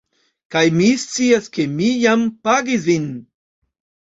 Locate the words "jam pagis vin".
2.07-3.07